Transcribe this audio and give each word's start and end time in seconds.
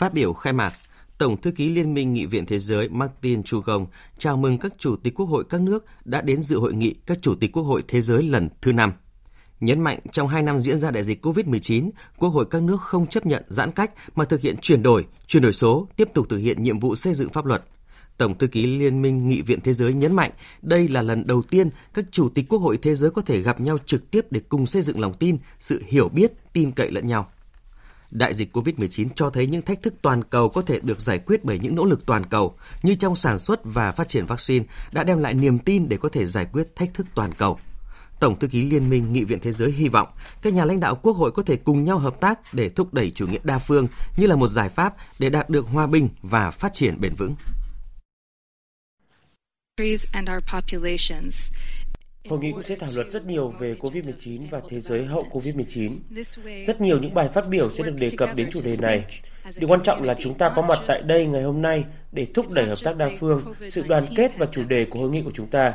Phát 0.00 0.14
biểu 0.14 0.32
khai 0.32 0.52
mạc, 0.52 0.72
Tổng 1.18 1.40
thư 1.40 1.50
ký 1.50 1.70
Liên 1.70 1.94
minh 1.94 2.12
Nghị 2.12 2.26
viện 2.26 2.46
Thế 2.46 2.58
giới 2.58 2.88
Martin 2.88 3.42
Chugong 3.42 3.86
chào 4.18 4.36
mừng 4.36 4.58
các 4.58 4.72
chủ 4.78 4.96
tịch 4.96 5.14
quốc 5.14 5.26
hội 5.26 5.44
các 5.48 5.60
nước 5.60 5.84
đã 6.04 6.20
đến 6.20 6.42
dự 6.42 6.58
hội 6.58 6.74
nghị 6.74 6.94
các 7.06 7.18
chủ 7.22 7.34
tịch 7.34 7.52
quốc 7.52 7.62
hội 7.62 7.82
thế 7.88 8.00
giới 8.00 8.22
lần 8.22 8.48
thứ 8.62 8.72
năm. 8.72 8.92
Nhấn 9.60 9.80
mạnh 9.80 9.98
trong 10.12 10.28
hai 10.28 10.42
năm 10.42 10.60
diễn 10.60 10.78
ra 10.78 10.90
đại 10.90 11.04
dịch 11.04 11.26
COVID-19, 11.26 11.90
Quốc 12.18 12.28
hội 12.28 12.44
các 12.50 12.62
nước 12.62 12.80
không 12.80 13.06
chấp 13.06 13.26
nhận 13.26 13.44
giãn 13.48 13.72
cách 13.72 13.90
mà 14.14 14.24
thực 14.24 14.40
hiện 14.40 14.56
chuyển 14.62 14.82
đổi, 14.82 15.06
chuyển 15.26 15.42
đổi 15.42 15.52
số, 15.52 15.88
tiếp 15.96 16.08
tục 16.14 16.26
thực 16.28 16.38
hiện 16.38 16.62
nhiệm 16.62 16.78
vụ 16.78 16.96
xây 16.96 17.14
dựng 17.14 17.32
pháp 17.32 17.46
luật. 17.46 17.64
Tổng 18.18 18.38
thư 18.38 18.46
ký 18.46 18.66
Liên 18.66 19.02
minh 19.02 19.28
Nghị 19.28 19.42
viện 19.42 19.60
Thế 19.60 19.72
giới 19.72 19.94
nhấn 19.94 20.16
mạnh 20.16 20.30
đây 20.62 20.88
là 20.88 21.02
lần 21.02 21.26
đầu 21.26 21.42
tiên 21.42 21.70
các 21.94 22.04
chủ 22.10 22.28
tịch 22.28 22.48
quốc 22.48 22.58
hội 22.58 22.78
thế 22.82 22.94
giới 22.94 23.10
có 23.10 23.22
thể 23.22 23.40
gặp 23.40 23.60
nhau 23.60 23.78
trực 23.86 24.10
tiếp 24.10 24.26
để 24.30 24.40
cùng 24.48 24.66
xây 24.66 24.82
dựng 24.82 25.00
lòng 25.00 25.14
tin, 25.18 25.38
sự 25.58 25.82
hiểu 25.86 26.08
biết, 26.08 26.32
tin 26.52 26.70
cậy 26.72 26.90
lẫn 26.90 27.06
nhau. 27.06 27.28
Đại 28.10 28.34
dịch 28.34 28.56
COVID-19 28.56 29.08
cho 29.14 29.30
thấy 29.30 29.46
những 29.46 29.62
thách 29.62 29.82
thức 29.82 29.94
toàn 30.02 30.22
cầu 30.22 30.48
có 30.48 30.62
thể 30.62 30.80
được 30.82 31.00
giải 31.00 31.18
quyết 31.18 31.44
bởi 31.44 31.58
những 31.58 31.74
nỗ 31.74 31.84
lực 31.84 32.06
toàn 32.06 32.24
cầu, 32.24 32.54
như 32.82 32.94
trong 32.94 33.16
sản 33.16 33.38
xuất 33.38 33.60
và 33.64 33.92
phát 33.92 34.08
triển 34.08 34.26
vaccine 34.26 34.66
đã 34.92 35.04
đem 35.04 35.18
lại 35.18 35.34
niềm 35.34 35.58
tin 35.58 35.88
để 35.88 35.96
có 35.96 36.08
thể 36.08 36.26
giải 36.26 36.46
quyết 36.52 36.76
thách 36.76 36.94
thức 36.94 37.06
toàn 37.14 37.32
cầu. 37.32 37.58
Tổng 38.20 38.38
thư 38.38 38.48
ký 38.48 38.64
Liên 38.64 38.90
minh 38.90 39.12
Nghị 39.12 39.24
viện 39.24 39.38
Thế 39.42 39.52
giới 39.52 39.70
hy 39.70 39.88
vọng 39.88 40.08
các 40.42 40.54
nhà 40.54 40.64
lãnh 40.64 40.80
đạo 40.80 40.94
quốc 40.94 41.16
hội 41.16 41.30
có 41.30 41.42
thể 41.42 41.56
cùng 41.56 41.84
nhau 41.84 41.98
hợp 41.98 42.20
tác 42.20 42.54
để 42.54 42.68
thúc 42.68 42.94
đẩy 42.94 43.10
chủ 43.10 43.26
nghĩa 43.26 43.38
đa 43.44 43.58
phương 43.58 43.86
như 44.16 44.26
là 44.26 44.36
một 44.36 44.48
giải 44.48 44.68
pháp 44.68 44.94
để 45.18 45.30
đạt 45.30 45.50
được 45.50 45.66
hòa 45.66 45.86
bình 45.86 46.08
và 46.22 46.50
phát 46.50 46.72
triển 46.72 47.00
bền 47.00 47.14
vững. 47.14 47.34
Hội 52.28 52.38
nghị 52.38 52.52
cũng 52.52 52.62
sẽ 52.62 52.76
thảo 52.76 52.90
luận 52.94 53.10
rất 53.10 53.26
nhiều 53.26 53.48
về 53.48 53.74
COVID-19 53.80 54.42
và 54.50 54.60
thế 54.68 54.80
giới 54.80 55.04
hậu 55.04 55.26
COVID-19. 55.30 55.98
Rất 56.66 56.80
nhiều 56.80 56.98
những 56.98 57.14
bài 57.14 57.28
phát 57.34 57.48
biểu 57.48 57.70
sẽ 57.70 57.84
được 57.84 57.94
đề 57.98 58.10
cập 58.16 58.36
đến 58.36 58.48
chủ 58.52 58.62
đề 58.62 58.76
này. 58.76 59.04
Điều 59.56 59.68
quan 59.68 59.82
trọng 59.82 60.02
là 60.02 60.14
chúng 60.20 60.34
ta 60.34 60.52
có 60.56 60.62
mặt 60.62 60.78
tại 60.86 61.02
đây 61.06 61.26
ngày 61.26 61.42
hôm 61.42 61.62
nay 61.62 61.84
để 62.12 62.26
thúc 62.34 62.50
đẩy 62.50 62.66
hợp 62.66 62.78
tác 62.84 62.96
đa 62.96 63.10
phương, 63.20 63.54
sự 63.68 63.82
đoàn 63.88 64.02
kết 64.16 64.32
và 64.38 64.46
chủ 64.46 64.64
đề 64.64 64.84
của 64.84 64.98
hội 64.98 65.10
nghị 65.10 65.22
của 65.22 65.32
chúng 65.34 65.46
ta. 65.46 65.74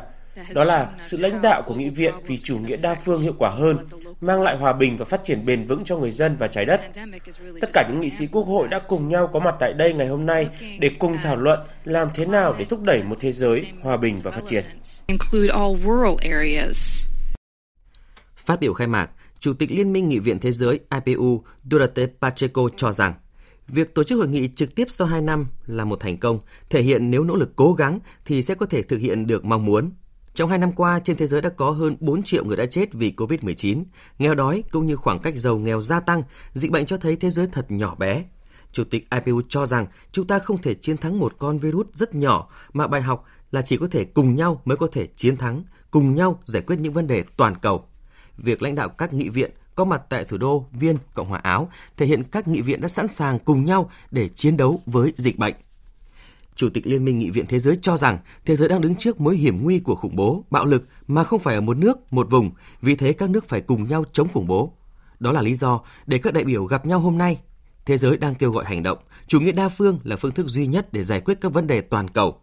Đó 0.53 0.63
là 0.63 0.89
sự 1.03 1.17
lãnh 1.17 1.41
đạo 1.41 1.63
của 1.65 1.75
nghị 1.75 1.89
viện 1.89 2.13
vì 2.25 2.37
chủ 2.37 2.57
nghĩa 2.57 2.77
đa 2.77 2.95
phương 2.95 3.21
hiệu 3.21 3.33
quả 3.37 3.49
hơn, 3.49 3.77
mang 4.21 4.41
lại 4.41 4.57
hòa 4.57 4.73
bình 4.73 4.97
và 4.97 5.05
phát 5.05 5.23
triển 5.23 5.45
bền 5.45 5.67
vững 5.67 5.83
cho 5.85 5.97
người 5.97 6.11
dân 6.11 6.35
và 6.39 6.47
trái 6.47 6.65
đất. 6.65 6.81
Tất 7.61 7.69
cả 7.73 7.87
những 7.89 7.99
nghị 7.99 8.09
sĩ 8.09 8.27
quốc 8.27 8.43
hội 8.43 8.67
đã 8.67 8.79
cùng 8.79 9.09
nhau 9.09 9.29
có 9.33 9.39
mặt 9.39 9.55
tại 9.59 9.73
đây 9.73 9.93
ngày 9.93 10.07
hôm 10.07 10.25
nay 10.25 10.49
để 10.79 10.91
cùng 10.99 11.17
thảo 11.23 11.35
luận 11.35 11.59
làm 11.83 12.07
thế 12.15 12.25
nào 12.25 12.55
để 12.57 12.65
thúc 12.65 12.81
đẩy 12.81 13.03
một 13.03 13.15
thế 13.19 13.31
giới 13.31 13.71
hòa 13.81 13.97
bình 13.97 14.19
và 14.23 14.31
phát 14.31 14.43
triển. 14.47 14.65
Phát 18.35 18.59
biểu 18.59 18.73
khai 18.73 18.87
mạc, 18.87 19.09
Chủ 19.39 19.53
tịch 19.53 19.71
Liên 19.71 19.93
minh 19.93 20.09
Nghị 20.09 20.19
viện 20.19 20.39
Thế 20.39 20.51
giới 20.51 20.79
IPU 21.05 21.43
Durate 21.71 22.07
Pacheco 22.21 22.61
cho 22.77 22.91
rằng 22.91 23.13
Việc 23.67 23.95
tổ 23.95 24.03
chức 24.03 24.17
hội 24.17 24.27
nghị 24.27 24.47
trực 24.47 24.75
tiếp 24.75 24.85
sau 24.89 25.07
2 25.07 25.21
năm 25.21 25.47
là 25.67 25.85
một 25.85 25.99
thành 25.99 26.17
công, 26.17 26.39
thể 26.69 26.81
hiện 26.81 27.11
nếu 27.11 27.23
nỗ 27.23 27.35
lực 27.35 27.55
cố 27.55 27.73
gắng 27.73 27.99
thì 28.25 28.43
sẽ 28.43 28.55
có 28.55 28.65
thể 28.65 28.81
thực 28.81 28.97
hiện 28.97 29.27
được 29.27 29.45
mong 29.45 29.65
muốn. 29.65 29.91
Trong 30.35 30.49
hai 30.49 30.57
năm 30.57 30.71
qua, 30.71 30.99
trên 30.99 31.17
thế 31.17 31.27
giới 31.27 31.41
đã 31.41 31.49
có 31.49 31.71
hơn 31.71 31.97
4 31.99 32.23
triệu 32.23 32.45
người 32.45 32.57
đã 32.57 32.65
chết 32.65 32.93
vì 32.93 33.13
COVID-19. 33.17 33.83
Nghèo 34.19 34.35
đói 34.35 34.63
cũng 34.71 34.85
như 34.85 34.95
khoảng 34.95 35.19
cách 35.19 35.37
giàu 35.37 35.57
nghèo 35.57 35.81
gia 35.81 35.99
tăng, 35.99 36.23
dịch 36.53 36.71
bệnh 36.71 36.85
cho 36.85 36.97
thấy 36.97 37.15
thế 37.15 37.29
giới 37.29 37.47
thật 37.51 37.71
nhỏ 37.71 37.95
bé. 37.95 38.23
Chủ 38.71 38.83
tịch 38.83 39.07
IPU 39.09 39.41
cho 39.49 39.65
rằng 39.65 39.87
chúng 40.11 40.27
ta 40.27 40.39
không 40.39 40.61
thể 40.61 40.73
chiến 40.73 40.97
thắng 40.97 41.19
một 41.19 41.33
con 41.37 41.59
virus 41.59 41.87
rất 41.93 42.15
nhỏ, 42.15 42.49
mà 42.73 42.87
bài 42.87 43.01
học 43.01 43.25
là 43.51 43.61
chỉ 43.61 43.77
có 43.77 43.87
thể 43.91 44.05
cùng 44.05 44.35
nhau 44.35 44.61
mới 44.65 44.77
có 44.77 44.87
thể 44.91 45.07
chiến 45.15 45.37
thắng, 45.37 45.63
cùng 45.91 46.15
nhau 46.15 46.39
giải 46.45 46.61
quyết 46.61 46.79
những 46.79 46.93
vấn 46.93 47.07
đề 47.07 47.23
toàn 47.37 47.55
cầu. 47.55 47.85
Việc 48.37 48.61
lãnh 48.61 48.75
đạo 48.75 48.89
các 48.89 49.13
nghị 49.13 49.29
viện 49.29 49.51
có 49.75 49.85
mặt 49.85 50.01
tại 50.09 50.25
thủ 50.25 50.37
đô 50.37 50.65
Viên, 50.71 50.97
Cộng 51.13 51.29
hòa 51.29 51.39
Áo 51.43 51.69
thể 51.97 52.05
hiện 52.05 52.23
các 52.23 52.47
nghị 52.47 52.61
viện 52.61 52.81
đã 52.81 52.87
sẵn 52.87 53.07
sàng 53.07 53.39
cùng 53.39 53.65
nhau 53.65 53.89
để 54.11 54.29
chiến 54.29 54.57
đấu 54.57 54.81
với 54.85 55.13
dịch 55.17 55.37
bệnh. 55.37 55.55
Chủ 56.55 56.69
tịch 56.69 56.87
Liên 56.87 57.05
minh 57.05 57.17
Nghị 57.17 57.29
viện 57.29 57.45
Thế 57.49 57.59
giới 57.59 57.77
cho 57.81 57.97
rằng 57.97 58.19
thế 58.45 58.55
giới 58.55 58.69
đang 58.69 58.81
đứng 58.81 58.95
trước 58.95 59.21
mối 59.21 59.37
hiểm 59.37 59.63
nguy 59.63 59.79
của 59.79 59.95
khủng 59.95 60.15
bố, 60.15 60.45
bạo 60.49 60.65
lực 60.65 60.83
mà 61.07 61.23
không 61.23 61.39
phải 61.39 61.55
ở 61.55 61.61
một 61.61 61.77
nước, 61.77 62.13
một 62.13 62.27
vùng, 62.31 62.51
vì 62.81 62.95
thế 62.95 63.13
các 63.13 63.29
nước 63.29 63.47
phải 63.47 63.61
cùng 63.61 63.83
nhau 63.83 64.03
chống 64.13 64.27
khủng 64.33 64.47
bố. 64.47 64.73
Đó 65.19 65.31
là 65.31 65.41
lý 65.41 65.55
do 65.55 65.81
để 66.05 66.17
các 66.17 66.33
đại 66.33 66.43
biểu 66.43 66.65
gặp 66.65 66.85
nhau 66.85 66.99
hôm 66.99 67.17
nay. 67.17 67.39
Thế 67.85 67.97
giới 67.97 68.17
đang 68.17 68.35
kêu 68.35 68.51
gọi 68.51 68.65
hành 68.65 68.83
động, 68.83 68.97
chủ 69.27 69.39
nghĩa 69.39 69.51
đa 69.51 69.69
phương 69.69 69.99
là 70.03 70.15
phương 70.15 70.31
thức 70.31 70.47
duy 70.47 70.67
nhất 70.67 70.93
để 70.93 71.03
giải 71.03 71.21
quyết 71.21 71.37
các 71.41 71.53
vấn 71.53 71.67
đề 71.67 71.81
toàn 71.81 72.07
cầu. 72.07 72.39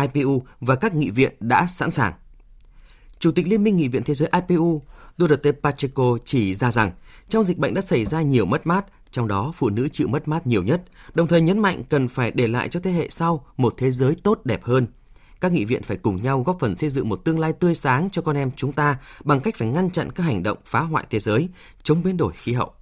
IPU 0.00 0.42
và 0.60 0.74
các 0.74 0.94
nghị 0.94 1.10
viện 1.10 1.32
đã 1.40 1.66
sẵn 1.66 1.90
sàng. 1.90 2.12
Chủ 3.18 3.32
tịch 3.32 3.48
Liên 3.48 3.64
minh 3.64 3.76
Nghị 3.76 3.88
viện 3.88 4.02
Thế 4.02 4.14
giới 4.14 4.30
IPU 4.48 4.82
Duterte 5.18 5.52
Pacheco 5.52 6.18
chỉ 6.24 6.54
ra 6.54 6.70
rằng 6.70 6.92
trong 7.28 7.44
dịch 7.44 7.58
bệnh 7.58 7.74
đã 7.74 7.80
xảy 7.80 8.04
ra 8.04 8.22
nhiều 8.22 8.46
mất 8.46 8.66
mát, 8.66 8.84
trong 9.10 9.28
đó 9.28 9.52
phụ 9.54 9.70
nữ 9.70 9.88
chịu 9.88 10.08
mất 10.08 10.28
mát 10.28 10.46
nhiều 10.46 10.62
nhất, 10.62 10.82
đồng 11.14 11.26
thời 11.26 11.40
nhấn 11.40 11.58
mạnh 11.58 11.82
cần 11.88 12.08
phải 12.08 12.30
để 12.30 12.46
lại 12.46 12.68
cho 12.68 12.80
thế 12.80 12.90
hệ 12.90 13.08
sau 13.10 13.46
một 13.56 13.74
thế 13.76 13.90
giới 13.90 14.14
tốt 14.22 14.40
đẹp 14.44 14.64
hơn. 14.64 14.86
Các 15.40 15.52
nghị 15.52 15.64
viện 15.64 15.82
phải 15.82 15.96
cùng 15.96 16.22
nhau 16.22 16.42
góp 16.46 16.56
phần 16.60 16.76
xây 16.76 16.90
dựng 16.90 17.08
một 17.08 17.24
tương 17.24 17.38
lai 17.38 17.52
tươi 17.52 17.74
sáng 17.74 18.08
cho 18.12 18.22
con 18.22 18.36
em 18.36 18.50
chúng 18.56 18.72
ta 18.72 18.98
bằng 19.24 19.40
cách 19.40 19.56
phải 19.56 19.68
ngăn 19.68 19.90
chặn 19.90 20.12
các 20.12 20.24
hành 20.24 20.42
động 20.42 20.58
phá 20.64 20.80
hoại 20.80 21.04
thế 21.10 21.18
giới, 21.18 21.48
chống 21.82 22.02
biến 22.02 22.16
đổi 22.16 22.32
khí 22.32 22.52
hậu. 22.52 22.72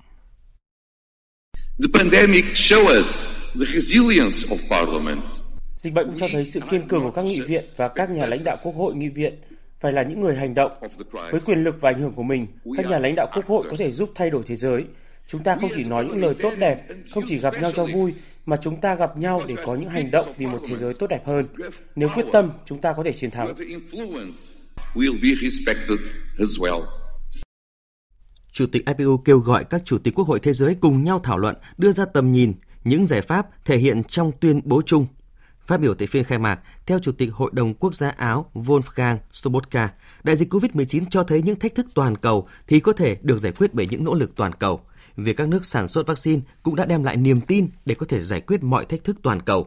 The 1.83 1.89
pandemic 1.95 2.45
show 2.45 2.99
us 2.99 3.29
the 3.55 3.65
resilience 3.75 4.49
of 4.49 4.57
parliaments. 4.71 5.41
Dịch 5.77 5.95
bệnh 5.95 6.07
cũng 6.07 6.19
cho 6.19 6.29
thấy 6.33 6.45
sự 6.45 6.61
kiên 6.71 6.89
cường 6.89 7.03
của 7.03 7.11
các 7.11 7.25
nghị 7.25 7.41
viện 7.41 7.65
và 7.77 7.89
các 7.89 8.11
nhà 8.11 8.27
lãnh 8.27 8.45
đạo 8.45 8.57
quốc 8.63 8.73
hội 8.77 8.95
nghị 8.95 9.09
viện 9.09 9.35
phải 9.81 9.93
là 9.93 10.03
những 10.03 10.21
người 10.21 10.37
hành 10.37 10.55
động. 10.55 10.73
Với 11.31 11.41
quyền 11.47 11.65
lực 11.65 11.77
và 11.81 11.91
ảnh 11.91 12.01
hưởng 12.01 12.13
của 12.13 12.23
mình, 12.23 12.47
các 12.77 12.87
nhà 12.87 12.99
lãnh 12.99 13.15
đạo 13.15 13.27
quốc 13.35 13.47
hội 13.47 13.67
có 13.71 13.77
thể 13.79 13.91
giúp 13.91 14.11
thay 14.15 14.31
đổi 14.31 14.43
thế 14.47 14.57
giới. 14.57 14.85
Chúng 15.27 15.43
ta 15.43 15.57
không 15.61 15.71
chỉ 15.75 15.85
nói 15.85 16.05
những 16.05 16.21
lời 16.21 16.35
tốt 16.43 16.53
đẹp, 16.59 16.83
không 17.15 17.25
chỉ 17.29 17.39
gặp 17.39 17.55
nhau 17.61 17.73
cho 17.75 17.87
vui, 17.87 18.15
mà 18.47 18.57
chúng 18.63 18.81
ta 18.81 18.95
gặp 18.95 19.17
nhau 19.17 19.43
để 19.49 19.55
có 19.67 19.75
những 19.75 19.89
hành 19.89 20.11
động 20.11 20.33
vì 20.37 20.47
một 20.47 20.61
thế 20.69 20.77
giới 20.77 20.95
tốt 20.95 21.07
đẹp 21.07 21.27
hơn. 21.27 21.47
Nếu 21.97 22.09
quyết 22.15 22.27
tâm, 22.33 22.53
chúng 22.65 22.81
ta 22.81 22.93
có 22.93 23.05
thể 23.05 23.13
chiến 23.13 23.31
thắng. 23.31 23.55
Chủ 28.53 28.67
tịch 28.67 28.87
IPU 28.87 29.17
kêu 29.17 29.39
gọi 29.39 29.65
các 29.65 29.83
chủ 29.85 29.99
tịch 29.99 30.15
quốc 30.15 30.29
hội 30.29 30.41
thế 30.41 30.53
giới 30.53 30.75
cùng 30.81 31.05
nhau 31.05 31.21
thảo 31.25 31.39
luận, 31.39 31.57
đưa 31.79 31.93
ra 31.93 32.05
tầm 32.05 32.33
nhìn, 32.33 32.53
những 32.85 33.07
giải 33.07 33.23
pháp 33.23 33.47
thể 33.65 33.79
hiện 33.79 34.05
trong 34.05 34.33
tuyên 34.41 34.61
bố 34.65 34.83
chung 34.87 35.07
Phát 35.67 35.81
biểu 35.81 35.95
tại 35.95 36.07
phiên 36.07 36.25
khai 36.25 36.39
mạc, 36.39 36.61
theo 36.87 36.99
Chủ 36.99 37.13
tịch 37.13 37.31
Hội 37.33 37.51
đồng 37.55 37.75
Quốc 37.75 37.95
gia 37.95 38.09
Áo 38.09 38.51
Wolfgang 38.55 39.17
Sobotka, 39.33 39.89
đại 40.23 40.37
dịch 40.37 40.53
COVID-19 40.53 41.05
cho 41.11 41.23
thấy 41.23 41.43
những 41.43 41.59
thách 41.59 41.75
thức 41.75 41.87
toàn 41.95 42.17
cầu 42.17 42.49
thì 42.67 42.81
có 42.81 42.93
thể 42.93 43.17
được 43.23 43.39
giải 43.39 43.53
quyết 43.53 43.75
bởi 43.75 43.89
những 43.91 44.05
nỗ 44.05 44.15
lực 44.15 44.37
toàn 44.37 44.53
cầu. 44.53 44.81
Việc 45.17 45.37
các 45.37 45.49
nước 45.49 45.65
sản 45.65 45.89
xuất 45.89 46.07
vaccine 46.07 46.43
cũng 46.63 46.77
đã 46.77 46.85
đem 46.85 47.05
lại 47.05 47.17
niềm 47.17 47.41
tin 47.41 47.69
để 47.85 47.95
có 47.95 48.07
thể 48.09 48.21
giải 48.21 48.41
quyết 48.41 48.63
mọi 48.63 48.85
thách 48.85 49.05
thức 49.05 49.17
toàn 49.23 49.41
cầu. 49.43 49.67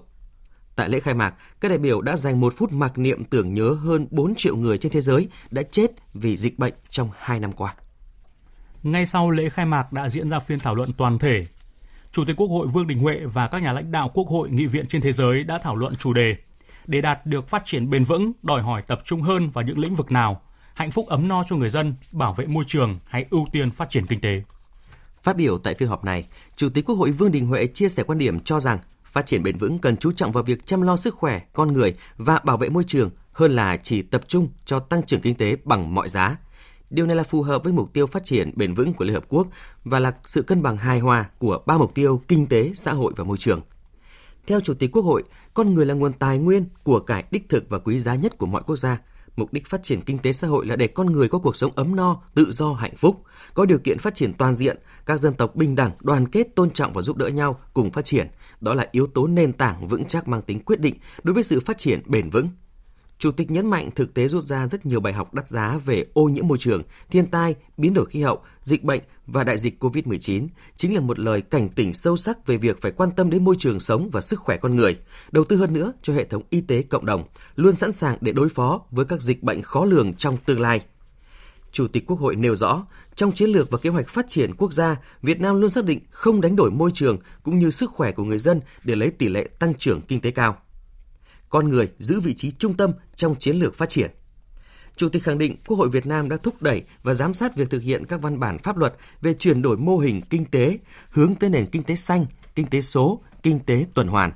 Tại 0.76 0.90
lễ 0.90 1.00
khai 1.00 1.14
mạc, 1.14 1.36
các 1.62 1.70
đại 1.70 1.78
biểu 1.78 2.02
đã 2.02 2.18
dành 2.18 2.40
một 2.40 2.54
phút 2.58 2.72
mặc 2.72 2.98
niệm 2.98 3.24
tưởng 3.26 3.54
nhớ 3.54 3.70
hơn 3.70 4.08
4 4.12 4.36
triệu 4.36 4.56
người 4.56 4.78
trên 4.78 4.92
thế 4.92 5.02
giới 5.02 5.28
đã 5.52 5.62
chết 5.72 5.92
vì 6.14 6.38
dịch 6.38 6.60
bệnh 6.60 6.74
trong 6.90 7.10
2 7.18 7.40
năm 7.40 7.52
qua. 7.52 7.76
Ngay 8.84 9.06
sau 9.06 9.32
lễ 9.32 9.50
khai 9.50 9.66
mạc 9.66 9.94
đã 9.94 10.10
diễn 10.10 10.30
ra 10.30 10.40
phiên 10.40 10.60
thảo 10.60 10.76
luận 10.76 10.90
toàn 10.98 11.20
thể 11.20 11.46
Chủ 12.12 12.26
tịch 12.26 12.36
Quốc 12.36 12.48
hội 12.48 12.68
Vương 12.68 12.88
Đình 12.88 13.00
Huệ 13.00 13.20
và 13.34 13.48
các 13.48 13.62
nhà 13.62 13.74
lãnh 13.74 13.92
đạo 13.92 14.12
Quốc 14.14 14.28
hội 14.28 14.50
nghị 14.50 14.66
viện 14.66 14.88
trên 14.88 15.02
thế 15.02 15.12
giới 15.12 15.44
đã 15.44 15.58
thảo 15.58 15.76
luận 15.76 15.96
chủ 15.96 16.14
đề 16.14 16.36
để 16.88 17.02
đạt 17.02 17.26
được 17.26 17.48
phát 17.48 17.62
triển 17.66 17.90
bền 17.90 18.04
vững 18.04 18.31
đòi 18.44 18.62
hỏi 18.62 18.81
tập 18.81 19.02
trung 19.06 19.22
hơn 19.22 19.50
vào 19.50 19.64
những 19.64 19.80
lĩnh 19.80 19.96
vực 19.96 20.12
nào, 20.12 20.42
hạnh 20.74 20.92
phúc 20.92 21.08
ấm 21.08 21.28
no 21.28 21.44
cho 21.44 21.56
người 21.56 21.70
dân, 21.70 21.94
bảo 22.12 22.34
vệ 22.34 22.46
môi 22.46 22.64
trường 22.68 23.00
hay 23.08 23.26
ưu 23.30 23.48
tiên 23.52 23.72
phát 23.72 23.90
triển 23.90 24.06
kinh 24.06 24.22
tế. 24.22 24.42
Phát 25.24 25.35
biểu 25.38 25.57
tại 25.57 25.75
phiên 25.75 25.90
họp 25.90 26.03
này, 26.03 26.28
Chủ 26.56 26.69
tịch 26.69 26.85
Quốc 26.85 26.96
hội 26.96 27.12
Vương 27.12 27.31
Đình 27.31 27.47
Huệ 27.47 27.68
chia 27.68 27.90
sẻ 27.90 28.03
quan 28.03 28.19
điểm 28.19 28.40
cho 28.40 28.59
rằng 28.59 28.80
phát 29.06 29.25
triển 29.25 29.44
bền 29.44 29.57
vững 29.57 29.80
cần 29.80 29.97
chú 29.97 30.12
trọng 30.12 30.31
vào 30.31 30.44
việc 30.44 30.66
chăm 30.66 30.81
lo 30.81 30.96
sức 30.96 31.16
khỏe 31.16 31.41
con 31.53 31.74
người 31.74 31.96
và 32.18 32.40
bảo 32.44 32.57
vệ 32.57 32.69
môi 32.69 32.84
trường 32.88 33.09
hơn 33.31 33.56
là 33.56 33.78
chỉ 33.78 34.02
tập 34.02 34.22
trung 34.28 34.50
cho 34.66 34.80
tăng 34.80 35.03
trưởng 35.03 35.22
kinh 35.22 35.35
tế 35.35 35.56
bằng 35.63 35.96
mọi 35.96 36.09
giá– 36.09 36.38
Điều 36.90 37.06
này 37.06 37.16
là 37.16 37.24
phù 37.24 37.41
hợp 37.41 37.63
với 37.63 37.74
mục 37.74 37.94
tiêu 37.94 38.07
phát 38.07 38.24
triển 38.24 38.52
bền 38.56 38.74
vững 38.74 38.94
của 38.94 39.06
Liên 39.06 39.13
Hợp 39.13 39.25
Quốc 39.30 39.47
và 39.84 40.00
là 40.00 40.13
sự 40.24 40.41
cân 40.41 40.62
bằng 40.62 40.78
hài 40.78 41.00
hòa 41.00 41.30
của 41.40 41.63
ba 41.66 41.78
mục 41.78 41.94
tiêu 41.96 42.22
kinh 42.28 42.47
tế, 42.47 42.72
xã 42.75 42.94
hội 42.94 43.13
và 43.16 43.24
môi 43.24 43.38
trường. 43.38 43.62
Theo 44.47 44.60
Chủ 44.60 44.74
tịch 44.74 44.92
Quốc 44.92 45.06
hội, 45.06 45.24
con 45.54 45.74
người 45.74 45.86
là 45.86 45.94
nguồn 45.94 46.13
tài 46.13 46.38
nguyên, 46.38 46.65
của 46.83 47.00
cải 47.00 47.24
đích 47.31 47.50
thực 47.50 47.69
và 47.69 47.80
quý 47.80 48.00
giá 48.00 48.15
nhất 48.15 48.38
của 48.38 48.45
mọi 48.45 48.63
quốc 48.65 48.75
gia. 48.75 48.98
Mục 49.39 49.53
đích 49.53 49.68
phát 49.68 49.83
triển 49.83 50.01
kinh 50.01 50.18
tế 50.18 50.33
xã 50.33 50.47
hội 50.47 50.65
là 50.65 50.75
để 50.75 50.88
con 50.88 51.12
người 51.12 51.27
có 51.30 51.39
cuộc 51.39 51.56
sống 51.56 51.71
ấm 51.75 51.95
no, 51.95 52.21
tự 52.33 52.51
do, 52.51 52.74
hạnh 52.74 52.95
phúc, 52.95 53.24
có 53.53 53.65
điều 53.65 53.80
kiện 53.80 54.00
phát 54.00 54.15
triển 54.15 54.33
toàn 54.33 54.56
diện, 54.56 54.77
các 55.06 55.19
dân 55.19 55.33
tộc 55.33 55.56
bình 55.56 55.75
đẳng, 55.75 55.91
đoàn 56.01 56.27
kết, 56.27 56.56
tôn 56.56 56.71
trọng 56.71 56.94
và 56.94 57.01
giúp 57.01 57.18
đỡ 57.18 57.27
nhau 57.27 57.59
cùng 57.74 57.91
phát 57.91 58.06
triển. 58.06 58.27
Đó 58.62 58.74
là 58.74 58.88
yếu 58.91 59.07
tố 59.07 59.27
nền 59.27 59.53
tảng 59.53 59.88
vững 59.88 60.06
chắc 60.06 60.27
mang 60.27 60.41
tính 60.41 60.59
quyết 60.59 60.80
định 60.80 60.95
đối 61.24 61.33
với 61.33 61.44
sự 61.44 61.59
phát 61.59 61.77
triển 61.77 62.01
bền 62.06 62.30
vững 62.30 62.50
Chủ 63.19 63.31
tịch 63.31 63.51
nhấn 63.51 63.69
mạnh 63.69 63.89
thực 63.95 64.13
tế 64.13 64.27
rút 64.27 64.44
ra 64.44 64.68
rất 64.68 64.86
nhiều 64.86 65.00
bài 65.00 65.13
học 65.13 65.33
đắt 65.33 65.48
giá 65.48 65.80
về 65.86 66.06
ô 66.13 66.24
nhiễm 66.24 66.48
môi 66.48 66.57
trường, 66.57 66.83
thiên 67.12 67.27
tai, 67.27 67.56
biến 67.77 67.94
đổi 67.94 68.06
khí 68.06 68.21
hậu, 68.21 68.42
dịch 68.62 68.83
bệnh 68.83 69.01
và 69.27 69.44
đại 69.44 69.57
dịch 69.57 69.83
COVID-19, 69.83 70.48
chính 70.77 70.95
là 70.95 71.01
một 71.01 71.19
lời 71.19 71.42
cảnh 71.42 71.69
tỉnh 71.69 71.94
sâu 71.94 72.18
sắc 72.18 72.48
về 72.48 72.57
việc 72.57 72.81
phải 72.81 72.92
quan 72.92 73.12
tâm 73.12 73.30
đến 73.30 73.44
môi 73.44 73.56
trường 73.60 73.80
sống 73.80 74.10
và 74.13 74.21
sức 74.21 74.39
khỏe 74.39 74.57
con 74.57 74.75
người, 74.75 74.98
đầu 75.31 75.44
tư 75.44 75.56
hơn 75.56 75.74
nữa 75.74 75.94
cho 76.01 76.13
hệ 76.13 76.24
thống 76.24 76.44
y 76.50 76.62
tế 76.62 76.81
cộng 76.81 77.06
đồng, 77.06 77.24
luôn 77.56 77.75
sẵn 77.75 77.92
sàng 77.92 78.18
để 78.21 78.31
đối 78.31 78.50
phó 78.50 78.81
với 78.92 79.06
các 79.06 79.22
dịch 79.22 79.44
bệnh 79.44 79.62
khó 79.62 79.86
lường 79.86 80.13
trong 80.13 80.38
tương 80.45 80.62
lai. 80.62 80.81
Chủ 81.72 81.88
tịch 81.88 82.04
Quốc 82.07 82.19
hội 82.19 82.36
nêu 82.36 82.56
rõ, 82.56 82.86
trong 83.15 83.31
chiến 83.31 83.50
lược 83.50 83.72
và 83.72 83.77
kế 83.77 83.89
hoạch 83.89 84.07
phát 84.07 84.25
triển 84.30 84.56
quốc 84.56 84.74
gia, 84.74 84.98
Việt 85.22 85.39
Nam 85.39 85.62
luôn 85.62 85.69
xác 85.69 85.86
định 85.86 86.00
không 86.10 86.42
đánh 86.42 86.56
đổi 86.56 86.72
môi 86.72 86.92
trường 86.94 87.18
cũng 87.44 87.60
như 87.60 87.72
sức 87.72 87.92
khỏe 87.92 88.12
của 88.12 88.24
người 88.24 88.39
dân 88.39 88.62
để 88.83 88.95
lấy 88.95 89.10
tỷ 89.10 89.30
lệ 89.30 89.50
tăng 89.60 89.74
trưởng 89.74 90.01
kinh 90.01 90.22
tế 90.22 90.31
cao. 90.31 90.57
Con 91.50 91.69
người 91.69 91.90
giữ 91.98 92.19
vị 92.19 92.34
trí 92.34 92.51
trung 92.51 92.78
tâm 92.78 92.92
trong 93.16 93.36
chiến 93.36 93.56
lược 93.56 93.75
phát 93.75 93.90
triển. 93.90 94.12
Chủ 94.96 95.10
tịch 95.10 95.24
khẳng 95.24 95.38
định 95.38 95.56
Quốc 95.68 95.78
hội 95.78 95.90
Việt 95.90 96.06
Nam 96.06 96.30
đã 96.30 96.38
thúc 96.38 96.62
đẩy 96.62 96.84
và 97.04 97.13
giám 97.13 97.34
sát 97.34 97.56
việc 97.56 97.69
thực 97.69 97.81
hiện 97.81 98.06
các 98.06 98.22
văn 98.22 98.40
bản 98.40 98.57
pháp 98.57 98.78
luật 98.78 98.94
về 99.22 99.34
chuyển 99.34 99.62
đổi 99.62 99.78
mô 99.78 99.98
hình 99.98 100.22
kinh 100.30 100.46
tế, 100.46 100.78
hướng 101.10 101.36
tới 101.36 101.50
nền 101.50 101.66
kinh 101.66 101.84
tế 101.84 101.96
xanh, 101.96 102.25
kinh 102.56 102.68
tế 102.68 102.81
số, 102.81 103.22
kinh 103.44 103.60
tế 103.60 103.86
tuần 103.94 104.07
hoàn. 104.07 104.31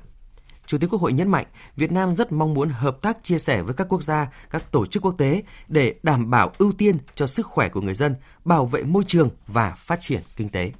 Chủ 0.66 0.78
tịch 0.78 0.90
Quốc 0.90 1.00
hội 1.00 1.12
nhấn 1.12 1.28
mạnh, 1.28 1.46
Việt 1.76 1.92
Nam 1.92 2.12
rất 2.12 2.32
mong 2.32 2.54
muốn 2.54 2.68
hợp 2.68 2.98
tác 3.02 3.18
chia 3.22 3.38
sẻ 3.38 3.62
với 3.62 3.74
các 3.74 3.86
quốc 3.88 4.02
gia, 4.02 4.32
các 4.50 4.72
tổ 4.72 4.86
chức 4.86 5.02
quốc 5.02 5.14
tế 5.18 5.42
để 5.68 5.94
đảm 6.02 6.30
bảo 6.30 6.52
ưu 6.58 6.72
tiên 6.72 6.98
cho 7.14 7.26
sức 7.26 7.46
khỏe 7.46 7.68
của 7.68 7.80
người 7.80 7.94
dân, 7.94 8.14
bảo 8.44 8.66
vệ 8.66 8.82
môi 8.82 9.04
trường 9.06 9.30
và 9.46 9.70
phát 9.70 10.00
triển 10.00 10.20
kinh 10.36 10.48
tế. 10.48 10.72